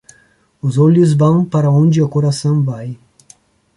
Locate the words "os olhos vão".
0.63-1.45